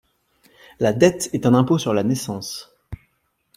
[0.79, 2.71] La dette est un impôt sur la naissance.